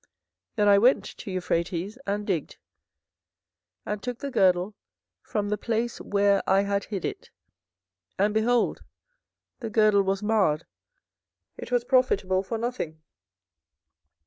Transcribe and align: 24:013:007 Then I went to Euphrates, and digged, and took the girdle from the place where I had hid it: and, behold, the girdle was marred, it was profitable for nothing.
24:013:007 0.01 0.09
Then 0.55 0.67
I 0.67 0.77
went 0.79 1.03
to 1.05 1.31
Euphrates, 1.31 1.97
and 2.07 2.25
digged, 2.25 2.57
and 3.85 4.01
took 4.01 4.17
the 4.17 4.31
girdle 4.31 4.73
from 5.21 5.49
the 5.49 5.59
place 5.59 6.01
where 6.01 6.41
I 6.49 6.61
had 6.63 6.85
hid 6.85 7.05
it: 7.05 7.29
and, 8.17 8.33
behold, 8.33 8.83
the 9.59 9.69
girdle 9.69 10.01
was 10.01 10.23
marred, 10.23 10.65
it 11.55 11.71
was 11.71 11.83
profitable 11.83 12.41
for 12.41 12.57
nothing. 12.57 12.99